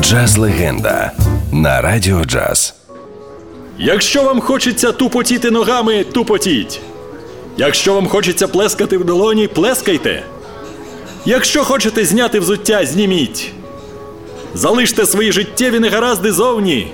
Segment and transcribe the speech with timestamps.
[0.00, 1.12] Джаз легенда
[1.52, 2.74] на радіо джаз.
[3.78, 6.80] Якщо вам хочеться тупотіти ногами, тупотіть.
[7.56, 10.22] Якщо вам хочеться плескати в долоні, плескайте.
[11.24, 13.52] Якщо хочете зняти взуття, зніміть.
[14.54, 16.92] Залиште свої життєві негаразди зовні.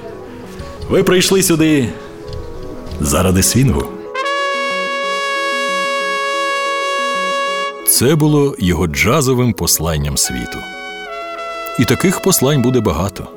[0.90, 1.88] Ви прийшли сюди
[3.00, 3.84] заради свінгу.
[7.88, 10.58] Це було його джазовим посланням світу.
[11.78, 13.28] І таких послань буде багато.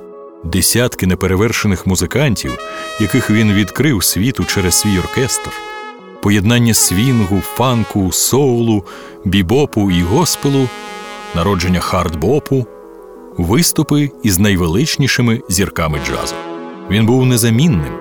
[0.43, 2.57] Десятки неперевершених музикантів,
[3.01, 5.51] яких він відкрив світу через свій оркестр,
[6.21, 8.85] поєднання свінгу, фанку, соулу,
[9.25, 10.69] бібопу і госпелу,
[11.35, 12.65] народження хардбопу,
[13.37, 16.35] виступи із найвеличнішими зірками джазу.
[16.89, 17.93] Він був незамінним,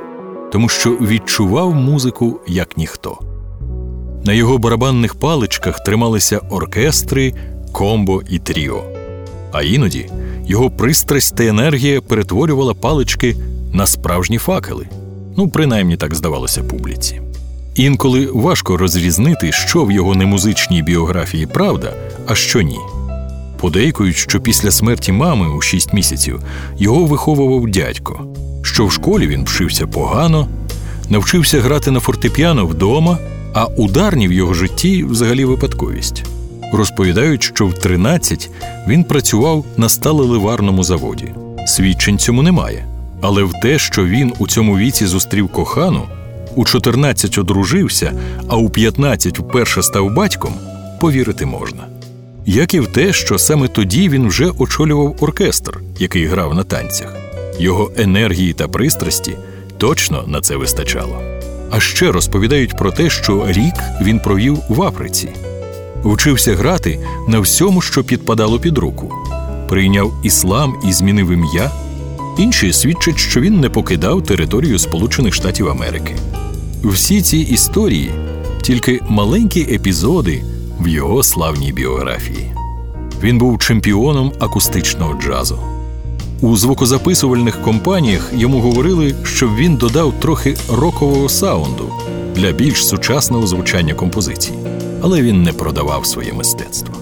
[0.53, 3.19] тому що відчував музику як ніхто.
[4.25, 7.35] На його барабанних паличках трималися оркестри,
[7.73, 8.85] комбо і тріо.
[9.53, 10.11] А іноді
[10.47, 13.37] його пристрасть та енергія перетворювала палички
[13.73, 14.87] на справжні факели.
[15.37, 17.21] Ну, принаймні так здавалося публіці.
[17.75, 21.93] Інколи важко розрізнити, що в його немузичній біографії правда,
[22.27, 22.79] а що ні.
[23.61, 26.41] Подейкують, що після смерті мами у шість місяців
[26.79, 28.27] його виховував дядько,
[28.63, 30.49] що в школі він вчився погано,
[31.09, 33.19] навчився грати на фортепіано вдома,
[33.55, 36.25] а ударні в його житті взагалі випадковість.
[36.77, 38.51] Розповідають, що в 13
[38.89, 41.35] він працював на сталеливарному заводі.
[41.67, 42.87] Свідчень цьому немає.
[43.21, 46.03] Але в те, що він у цьому віці зустрів кохану,
[46.55, 48.13] у 14 одружився,
[48.49, 50.55] а у 15 вперше став батьком,
[51.01, 51.87] повірити можна.
[52.47, 57.17] Як і в те, що саме тоді він вже очолював оркестр, який грав на танцях.
[57.59, 59.33] Його енергії та пристрасті
[59.79, 61.23] точно на це вистачало.
[61.71, 65.29] А ще розповідають про те, що рік він провів в Африці
[66.05, 69.13] вчився грати на всьому, що підпадало під руку,
[69.69, 71.71] прийняв іслам і змінив ім'я.
[72.39, 76.17] Інші свідчать, що він не покидав територію Сполучених Штатів Америки.
[76.85, 78.11] Всі ці історії
[78.63, 80.45] тільки маленькі епізоди
[80.81, 82.53] в його славній біографії.
[83.23, 85.59] Він був чемпіоном акустичного джазу.
[86.41, 91.93] У звукозаписувальних компаніях йому говорили, щоб він додав трохи рокового саунду
[92.37, 94.53] для більш сучасного звучання композицій
[95.05, 96.95] але він не продавав своє мистецтво.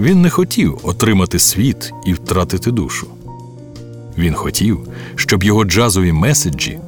[0.00, 3.06] Він не хотів отримати світ і втратити душу.
[4.18, 6.78] Він хотів, щоб його джазові меседжі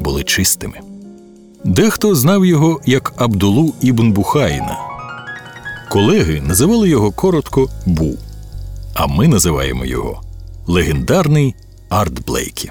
[0.00, 0.80] були чистими.
[1.64, 4.78] Дехто знав його як Абдулу Ібн Бухаїна.
[5.90, 8.14] Колеги називали його коротко Бу,
[8.94, 10.22] а ми називаємо його
[10.66, 11.54] легендарний
[11.88, 12.70] Арт Блейкі.